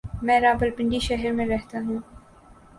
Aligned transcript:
میں 0.23 0.39
راولپنڈی 0.39 0.99
شہر 0.99 1.31
میں 1.31 1.47
رہتا 1.47 1.77
ہوں۔ 1.85 1.99